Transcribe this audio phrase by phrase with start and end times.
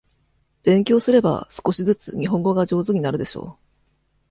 [0.63, 3.65] 勉強すれば、少しずつ日本語が上手になるでしょう。